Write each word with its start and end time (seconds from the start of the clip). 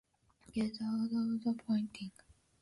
Get 0.51 0.81
out 0.81 1.13
of 1.13 1.43
the 1.43 1.55
fighting. 1.67 2.09